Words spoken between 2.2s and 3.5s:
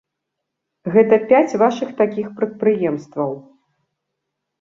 прадпрыемстваў.